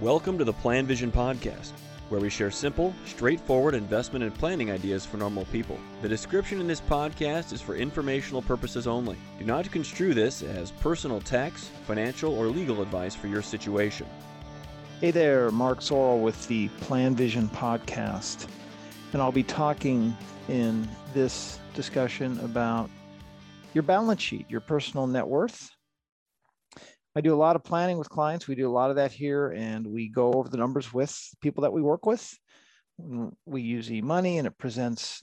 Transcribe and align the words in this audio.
Welcome 0.00 0.38
to 0.38 0.44
the 0.44 0.52
PlanVision 0.52 1.12
Podcast, 1.12 1.70
where 2.08 2.20
we 2.20 2.28
share 2.28 2.50
simple, 2.50 2.92
straightforward 3.06 3.74
investment 3.74 4.24
and 4.24 4.34
planning 4.34 4.72
ideas 4.72 5.06
for 5.06 5.18
normal 5.18 5.44
people. 5.46 5.78
The 6.02 6.08
description 6.08 6.60
in 6.60 6.66
this 6.66 6.80
podcast 6.80 7.52
is 7.52 7.60
for 7.60 7.76
informational 7.76 8.42
purposes 8.42 8.88
only. 8.88 9.16
Do 9.38 9.44
not 9.44 9.70
construe 9.70 10.12
this 10.12 10.42
as 10.42 10.72
personal 10.72 11.20
tax, 11.20 11.70
financial, 11.86 12.34
or 12.34 12.48
legal 12.48 12.82
advice 12.82 13.14
for 13.14 13.28
your 13.28 13.40
situation. 13.40 14.08
Hey 15.00 15.12
there, 15.12 15.52
Mark 15.52 15.78
Zoril 15.78 16.20
with 16.20 16.48
the 16.48 16.68
PlanVision 16.80 17.48
Podcast. 17.50 18.48
And 19.12 19.22
I'll 19.22 19.30
be 19.30 19.44
talking 19.44 20.14
in 20.48 20.88
this 21.14 21.60
discussion 21.72 22.40
about 22.40 22.90
your 23.74 23.84
balance 23.84 24.20
sheet, 24.20 24.46
your 24.50 24.60
personal 24.60 25.06
net 25.06 25.26
worth, 25.26 25.70
I 27.16 27.20
do 27.20 27.34
a 27.34 27.36
lot 27.36 27.56
of 27.56 27.62
planning 27.62 27.98
with 27.98 28.08
clients. 28.08 28.48
We 28.48 28.56
do 28.56 28.68
a 28.68 28.72
lot 28.72 28.90
of 28.90 28.96
that 28.96 29.12
here, 29.12 29.50
and 29.50 29.86
we 29.86 30.08
go 30.08 30.32
over 30.32 30.48
the 30.48 30.56
numbers 30.56 30.92
with 30.92 31.16
people 31.40 31.62
that 31.62 31.72
we 31.72 31.80
work 31.80 32.06
with. 32.06 32.36
Mm, 33.00 33.32
we 33.46 33.62
use 33.62 33.88
eMoney, 33.88 34.38
and 34.38 34.46
it 34.46 34.58
presents 34.58 35.22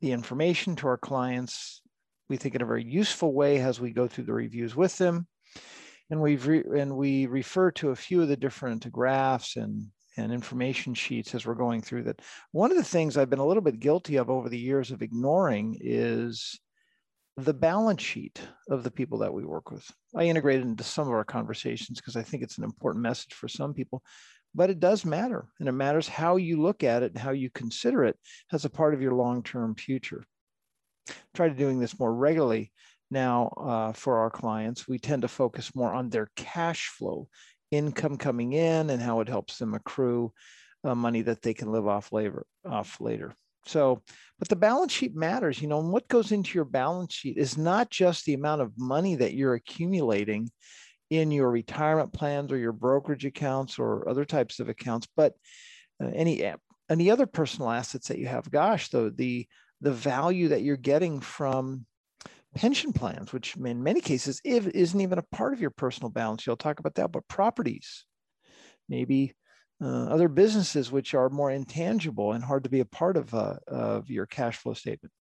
the 0.00 0.12
information 0.12 0.76
to 0.76 0.88
our 0.88 0.96
clients. 0.96 1.82
We 2.28 2.36
think 2.38 2.54
in 2.54 2.62
a 2.62 2.66
very 2.66 2.84
useful 2.84 3.34
way 3.34 3.60
as 3.60 3.80
we 3.80 3.92
go 3.92 4.08
through 4.08 4.24
the 4.24 4.32
reviews 4.32 4.74
with 4.74 4.96
them, 4.96 5.26
and 6.10 6.20
we 6.20 6.36
re- 6.36 6.80
and 6.80 6.96
we 6.96 7.26
refer 7.26 7.70
to 7.72 7.90
a 7.90 7.96
few 7.96 8.22
of 8.22 8.28
the 8.28 8.36
different 8.36 8.90
graphs 8.90 9.56
and 9.56 9.88
and 10.16 10.32
information 10.32 10.94
sheets 10.94 11.34
as 11.34 11.44
we're 11.44 11.54
going 11.54 11.82
through 11.82 12.04
that. 12.04 12.22
One 12.52 12.70
of 12.70 12.78
the 12.78 12.84
things 12.84 13.16
I've 13.16 13.28
been 13.28 13.38
a 13.38 13.46
little 13.46 13.62
bit 13.62 13.80
guilty 13.80 14.16
of 14.16 14.30
over 14.30 14.48
the 14.48 14.58
years 14.58 14.90
of 14.90 15.02
ignoring 15.02 15.76
is 15.80 16.58
the 17.36 17.54
balance 17.54 18.02
sheet 18.02 18.40
of 18.70 18.82
the 18.82 18.90
people 18.90 19.18
that 19.18 19.32
we 19.32 19.44
work 19.44 19.70
with. 19.70 19.86
I 20.14 20.24
integrate 20.24 20.60
it 20.60 20.66
into 20.66 20.84
some 20.84 21.06
of 21.06 21.12
our 21.12 21.24
conversations 21.24 22.00
because 22.00 22.16
I 22.16 22.22
think 22.22 22.42
it's 22.42 22.58
an 22.58 22.64
important 22.64 23.02
message 23.02 23.34
for 23.34 23.46
some 23.46 23.74
people, 23.74 24.02
but 24.54 24.70
it 24.70 24.80
does 24.80 25.04
matter. 25.04 25.46
And 25.60 25.68
it 25.68 25.72
matters 25.72 26.08
how 26.08 26.36
you 26.36 26.60
look 26.60 26.82
at 26.82 27.02
it 27.02 27.12
and 27.12 27.20
how 27.20 27.32
you 27.32 27.50
consider 27.50 28.04
it 28.04 28.18
as 28.52 28.64
a 28.64 28.70
part 28.70 28.94
of 28.94 29.02
your 29.02 29.12
long 29.12 29.42
term 29.42 29.74
future. 29.74 30.24
Try 31.34 31.48
to 31.48 31.54
doing 31.54 31.78
this 31.78 31.98
more 31.98 32.14
regularly 32.14 32.72
now 33.10 33.48
uh, 33.58 33.92
for 33.92 34.18
our 34.18 34.30
clients. 34.30 34.88
We 34.88 34.98
tend 34.98 35.22
to 35.22 35.28
focus 35.28 35.74
more 35.74 35.92
on 35.92 36.08
their 36.08 36.30
cash 36.36 36.88
flow, 36.88 37.28
income 37.70 38.16
coming 38.16 38.54
in, 38.54 38.88
and 38.88 39.00
how 39.00 39.20
it 39.20 39.28
helps 39.28 39.58
them 39.58 39.74
accrue 39.74 40.32
uh, 40.84 40.94
money 40.94 41.20
that 41.22 41.42
they 41.42 41.52
can 41.52 41.70
live 41.70 41.86
off. 41.86 42.10
Off 42.64 43.00
later. 43.00 43.34
So, 43.66 44.02
but 44.38 44.48
the 44.48 44.56
balance 44.56 44.92
sheet 44.92 45.14
matters, 45.14 45.60
you 45.60 45.68
know, 45.68 45.80
and 45.80 45.90
what 45.92 46.08
goes 46.08 46.32
into 46.32 46.54
your 46.54 46.64
balance 46.64 47.14
sheet 47.14 47.38
is 47.38 47.56
not 47.56 47.90
just 47.90 48.24
the 48.24 48.34
amount 48.34 48.62
of 48.62 48.78
money 48.78 49.14
that 49.16 49.34
you're 49.34 49.54
accumulating 49.54 50.50
in 51.10 51.30
your 51.30 51.50
retirement 51.50 52.12
plans 52.12 52.52
or 52.52 52.58
your 52.58 52.72
brokerage 52.72 53.24
accounts 53.24 53.78
or 53.78 54.08
other 54.08 54.24
types 54.24 54.60
of 54.60 54.68
accounts, 54.68 55.06
but 55.16 55.34
uh, 56.02 56.10
any 56.14 56.52
any 56.88 57.10
other 57.10 57.26
personal 57.26 57.70
assets 57.70 58.08
that 58.08 58.18
you 58.18 58.26
have. 58.26 58.50
Gosh, 58.50 58.88
though, 58.90 59.10
the 59.10 59.46
the 59.80 59.92
value 59.92 60.48
that 60.48 60.62
you're 60.62 60.76
getting 60.76 61.20
from 61.20 61.86
pension 62.54 62.92
plans, 62.92 63.32
which 63.32 63.56
in 63.56 63.82
many 63.82 64.00
cases 64.00 64.40
isn't 64.44 65.00
even 65.00 65.18
a 65.18 65.22
part 65.22 65.52
of 65.52 65.60
your 65.60 65.70
personal 65.70 66.10
balance. 66.10 66.46
You'll 66.46 66.56
talk 66.56 66.80
about 66.80 66.94
that, 66.94 67.12
but 67.12 67.28
properties, 67.28 68.04
maybe 68.88 69.34
uh, 69.82 70.06
other 70.06 70.28
businesses 70.28 70.90
which 70.90 71.14
are 71.14 71.28
more 71.28 71.50
intangible 71.50 72.32
and 72.32 72.42
hard 72.42 72.64
to 72.64 72.70
be 72.70 72.80
a 72.80 72.86
part 72.86 73.16
of, 73.16 73.34
uh, 73.34 73.56
of 73.66 74.10
your 74.10 74.26
cash 74.26 74.56
flow 74.56 74.74
statement. 74.74 75.12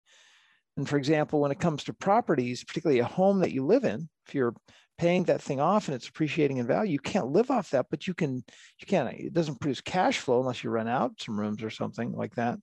And 0.77 0.87
for 0.87 0.97
example, 0.97 1.39
when 1.39 1.51
it 1.51 1.59
comes 1.59 1.83
to 1.85 1.93
properties, 1.93 2.63
particularly 2.63 2.99
a 2.99 3.05
home 3.05 3.39
that 3.39 3.51
you 3.51 3.65
live 3.65 3.85
in, 3.85 4.09
if 4.27 4.35
you're 4.35 4.55
paying 4.97 5.23
that 5.25 5.41
thing 5.41 5.59
off 5.59 5.87
and 5.87 5.95
it's 5.95 6.07
appreciating 6.07 6.57
in 6.57 6.67
value, 6.67 6.93
you 6.93 6.99
can't 6.99 7.31
live 7.31 7.51
off 7.51 7.69
that, 7.71 7.87
but 7.89 8.07
you 8.07 8.13
can, 8.13 8.35
you 8.79 8.87
can, 8.87 9.07
it 9.07 9.33
doesn't 9.33 9.59
produce 9.59 9.81
cash 9.81 10.19
flow 10.19 10.39
unless 10.39 10.63
you 10.63 10.69
rent 10.69 10.89
out 10.89 11.11
some 11.19 11.39
rooms 11.39 11.63
or 11.63 11.69
something 11.69 12.13
like 12.13 12.35
that. 12.35 12.57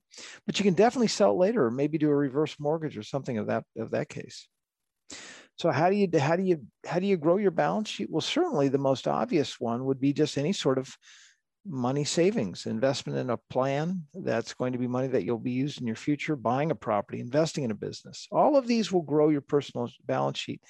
But 0.45 0.59
you 0.59 0.63
can 0.63 0.73
definitely 0.73 1.07
sell 1.07 1.31
it 1.31 1.37
later 1.37 1.65
or 1.65 1.71
maybe 1.71 1.97
do 1.97 2.09
a 2.09 2.15
reverse 2.15 2.55
mortgage 2.59 2.97
or 2.97 3.03
something 3.03 3.37
of 3.37 3.47
that, 3.47 3.65
of 3.77 3.91
that 3.91 4.09
case. 4.09 4.47
So 5.55 5.69
how 5.69 5.89
do 5.89 5.95
you, 5.95 6.07
how 6.19 6.35
do 6.35 6.43
you, 6.43 6.63
how 6.85 6.99
do 6.99 7.05
you 7.05 7.17
grow 7.17 7.37
your 7.37 7.51
balance 7.51 7.89
sheet? 7.89 8.09
Well, 8.09 8.21
certainly 8.21 8.67
the 8.67 8.79
most 8.79 9.07
obvious 9.07 9.59
one 9.59 9.85
would 9.85 9.99
be 9.99 10.13
just 10.13 10.37
any 10.37 10.53
sort 10.53 10.79
of 10.79 10.95
money 11.65 12.03
savings, 12.03 12.65
investment 12.65 13.17
in 13.17 13.29
a 13.29 13.37
plan 13.49 14.03
that's 14.13 14.53
going 14.53 14.73
to 14.73 14.79
be 14.79 14.87
money 14.87 15.07
that 15.07 15.23
you'll 15.23 15.37
be 15.37 15.51
used 15.51 15.79
in 15.79 15.87
your 15.87 15.95
future, 15.95 16.35
buying 16.35 16.71
a 16.71 16.75
property, 16.75 17.19
investing 17.19 17.63
in 17.63 17.71
a 17.71 17.75
business. 17.75 18.27
All 18.31 18.57
of 18.57 18.67
these 18.67 18.91
will 18.91 19.01
grow 19.01 19.29
your 19.29 19.41
personal 19.41 19.89
balance 20.05 20.37
sheet. 20.37 20.61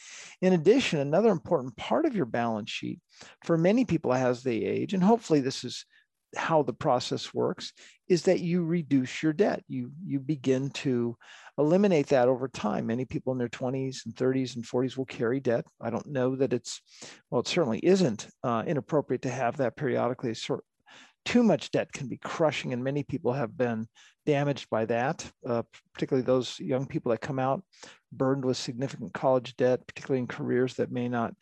In 0.41 0.53
addition, 0.53 0.99
another 0.99 1.31
important 1.31 1.75
part 1.77 2.05
of 2.05 2.15
your 2.15 2.25
balance 2.25 2.69
sheet 2.69 2.99
for 3.43 3.57
many 3.57 3.85
people 3.85 4.13
as 4.13 4.43
they 4.43 4.57
age, 4.57 4.93
and 4.93 5.03
hopefully 5.03 5.39
this 5.39 5.63
is 5.63 5.85
how 6.35 6.63
the 6.63 6.73
process 6.73 7.33
works 7.33 7.73
is 8.07 8.23
that 8.23 8.39
you 8.39 8.63
reduce 8.63 9.21
your 9.21 9.33
debt 9.33 9.63
you 9.67 9.91
you 10.03 10.19
begin 10.19 10.69
to 10.71 11.15
eliminate 11.57 12.07
that 12.07 12.27
over 12.27 12.47
time 12.47 12.87
many 12.87 13.05
people 13.05 13.31
in 13.31 13.37
their 13.37 13.49
20s 13.49 14.05
and 14.05 14.15
30s 14.15 14.55
and 14.55 14.65
40s 14.65 14.97
will 14.97 15.05
carry 15.05 15.39
debt 15.39 15.65
i 15.79 15.89
don't 15.89 16.07
know 16.07 16.35
that 16.35 16.53
it's 16.53 16.81
well 17.29 17.41
it 17.41 17.47
certainly 17.47 17.79
isn't 17.79 18.27
uh, 18.43 18.63
inappropriate 18.65 19.21
to 19.21 19.29
have 19.29 19.57
that 19.57 19.75
periodically 19.75 20.33
too 21.25 21.43
much 21.43 21.71
debt 21.71 21.91
can 21.91 22.07
be 22.07 22.17
crushing, 22.17 22.73
and 22.73 22.83
many 22.83 23.03
people 23.03 23.33
have 23.33 23.57
been 23.57 23.87
damaged 24.25 24.69
by 24.69 24.85
that, 24.85 25.29
uh, 25.47 25.63
particularly 25.93 26.25
those 26.25 26.59
young 26.59 26.85
people 26.85 27.11
that 27.11 27.21
come 27.21 27.39
out 27.39 27.63
burdened 28.11 28.45
with 28.45 28.57
significant 28.57 29.13
college 29.13 29.55
debt, 29.55 29.85
particularly 29.87 30.19
in 30.19 30.27
careers 30.27 30.75
that 30.75 30.91
may 30.91 31.07
not 31.07 31.33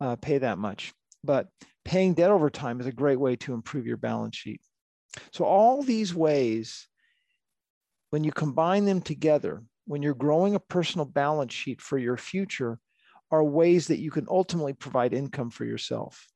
uh, 0.00 0.16
pay 0.16 0.38
that 0.38 0.58
much. 0.58 0.92
But 1.22 1.48
paying 1.84 2.14
debt 2.14 2.30
over 2.30 2.50
time 2.50 2.80
is 2.80 2.86
a 2.86 2.92
great 2.92 3.18
way 3.18 3.36
to 3.36 3.54
improve 3.54 3.86
your 3.86 3.96
balance 3.96 4.36
sheet. 4.36 4.60
So, 5.32 5.44
all 5.44 5.82
these 5.82 6.14
ways, 6.14 6.88
when 8.10 8.24
you 8.24 8.32
combine 8.32 8.84
them 8.84 9.00
together, 9.00 9.62
when 9.86 10.02
you're 10.02 10.14
growing 10.14 10.54
a 10.54 10.60
personal 10.60 11.04
balance 11.04 11.52
sheet 11.52 11.80
for 11.80 11.98
your 11.98 12.16
future, 12.16 12.78
are 13.30 13.44
ways 13.44 13.88
that 13.88 13.98
you 13.98 14.10
can 14.10 14.26
ultimately 14.28 14.72
provide 14.72 15.12
income 15.12 15.50
for 15.50 15.64
yourself. 15.64 16.26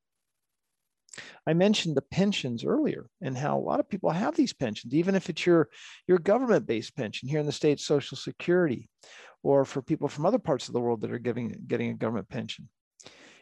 I 1.46 1.54
mentioned 1.54 1.96
the 1.96 2.02
pensions 2.02 2.64
earlier 2.64 3.08
and 3.20 3.36
how 3.36 3.58
a 3.58 3.60
lot 3.60 3.80
of 3.80 3.88
people 3.88 4.10
have 4.10 4.36
these 4.36 4.52
pensions, 4.52 4.94
even 4.94 5.14
if 5.14 5.28
it's 5.28 5.46
your, 5.46 5.68
your 6.06 6.18
government 6.18 6.66
based 6.66 6.96
pension 6.96 7.28
here 7.28 7.40
in 7.40 7.46
the 7.46 7.52
state, 7.52 7.80
Social 7.80 8.16
Security, 8.16 8.88
or 9.42 9.64
for 9.64 9.82
people 9.82 10.08
from 10.08 10.26
other 10.26 10.38
parts 10.38 10.68
of 10.68 10.74
the 10.74 10.80
world 10.80 11.00
that 11.02 11.12
are 11.12 11.18
giving, 11.18 11.54
getting 11.66 11.90
a 11.90 11.94
government 11.94 12.28
pension. 12.28 12.68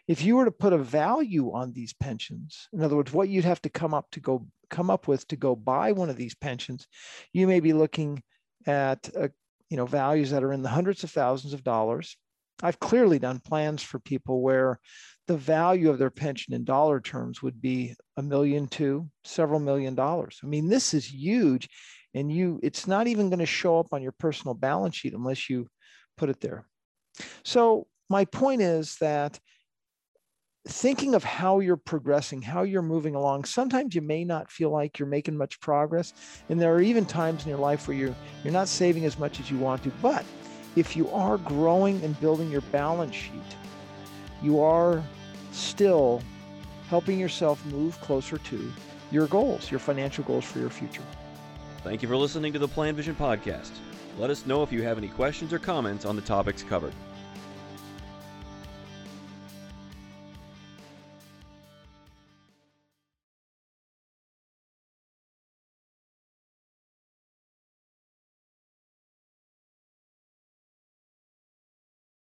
If 0.07 0.23
you 0.23 0.37
were 0.37 0.45
to 0.45 0.53
put 0.53 0.73
a 0.73 0.79
value 0.79 1.53
on 1.53 1.73
these 1.73 1.93
pensions, 1.93 2.69
in 2.73 2.83
other 2.83 2.97
words, 2.97 3.13
what 3.13 3.29
you'd 3.29 3.45
have 3.45 3.63
to 3.63 3.69
come 3.69 3.93
up 3.93 4.11
to 4.13 4.21
go 4.21 4.47
come 4.71 4.91
up 4.91 5.09
with 5.09 5.27
to 5.29 5.37
go 5.37 5.57
buy 5.57 5.93
one 5.93 6.11
of 6.11 6.17
these 6.17 6.35
pensions, 6.35 6.87
you 7.33 7.47
may 7.47 7.61
be 7.61 7.73
looking 7.73 8.23
at 8.67 9.11
uh, 9.19 9.29
you 9.69 9.77
know 9.77 9.87
values 9.87 10.31
that 10.31 10.45
are 10.45 10.53
in 10.53 10.63
the 10.63 10.69
hundreds 10.69 11.03
of 11.03 11.11
thousands 11.11 11.53
of 11.53 11.65
dollars. 11.65 12.17
I've 12.63 12.81
clearly 12.81 13.19
done 13.19 13.41
plans 13.41 13.83
for 13.83 13.99
people 13.99 14.41
where 14.41 14.79
the 15.27 15.37
value 15.37 15.91
of 15.91 15.99
their 15.99 16.11
pension 16.11 16.55
in 16.55 16.65
dollar 16.65 17.01
terms 17.01 17.43
would 17.43 17.61
be 17.61 17.95
a 18.17 18.23
million 18.23 18.69
to 18.69 19.09
several 19.25 19.61
million 19.61 19.95
dollars. 19.95 20.41
I 20.43 20.47
mean, 20.47 20.69
this 20.69 20.95
is 20.95 21.13
huge. 21.13 21.69
And 22.15 22.33
you, 22.33 22.61
it's 22.63 22.87
not 22.87 23.09
even 23.09 23.29
going 23.29 23.41
to 23.41 23.47
show 23.47 23.79
up 23.79 23.93
on 23.93 24.03
your 24.03 24.13
personal 24.13 24.55
balance 24.55 24.97
sheet 24.97 25.13
unless 25.13 25.51
you 25.51 25.69
put 26.17 26.31
it 26.31 26.41
there. 26.41 26.67
So 27.45 27.87
my 28.09 28.25
point 28.25 28.63
is 28.63 28.97
that 29.01 29.39
thinking 30.69 31.15
of 31.15 31.23
how 31.23 31.61
you're 31.61 31.77
progressing, 31.77 32.43
how 32.43 32.63
you're 32.63 32.83
moving 32.83 33.15
along, 33.15 33.45
sometimes 33.45 33.95
you 33.95 34.01
may 34.01 34.25
not 34.25 34.51
feel 34.51 34.71
like 34.71 34.99
you're 34.99 35.09
making 35.09 35.37
much 35.37 35.61
progress. 35.61 36.13
And 36.49 36.61
there 36.61 36.75
are 36.75 36.81
even 36.81 37.05
times 37.05 37.45
in 37.45 37.51
your 37.51 37.59
life 37.59 37.87
where 37.87 37.97
you're 37.97 38.15
you're 38.43 38.53
not 38.53 38.69
saving 38.69 39.05
as 39.05 39.19
much 39.19 39.41
as 39.41 39.51
you 39.51 39.59
want 39.59 39.83
to. 39.85 39.93
But 40.03 40.25
if 40.77 40.95
you 40.95 41.11
are 41.11 41.39
growing 41.39 42.03
and 42.05 42.19
building 42.21 42.51
your 42.51 42.61
balance 42.61 43.15
sheet, 43.15 43.57
you 44.43 44.61
are 44.61 45.03
still 45.53 46.23
helping 46.89 47.19
yourself 47.19 47.65
move 47.67 48.01
closer 48.01 48.39
to 48.39 48.73
your 49.11 49.27
goals, 49.27 49.71
your 49.71 49.81
financial 49.81 50.23
goals 50.25 50.45
for 50.45 50.59
your 50.59 50.71
future. 50.71 51.03
Thank 51.83 52.03
you 52.03 52.09
for 52.09 52.17
listening 52.17 52.53
to 52.53 52.59
the 52.59 52.69
PlanVision 52.69 53.15
Podcast. 53.15 53.71
Let 54.19 54.31
us 54.31 54.47
know 54.47 54.63
if 54.63 54.73
you 54.73 54.83
have 54.83 54.99
any 54.99 55.09
questions 55.09 55.53
or 55.53 55.59
comments 55.59 56.05
on 56.05 56.17
the 56.17 56.23
topics 56.23 56.63
covered. 56.63 56.95